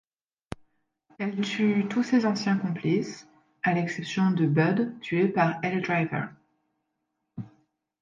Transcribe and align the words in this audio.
Elle 1.19 1.41
tue 1.41 1.85
tous 1.87 2.01
ses 2.01 2.25
anciens 2.25 2.57
complices, 2.57 3.27
à 3.61 3.75
l'exception 3.75 4.31
de 4.31 4.47
Budd 4.47 4.99
tué 4.99 5.27
par 5.27 5.59
Elle 5.61 5.79
Driver. 5.79 6.29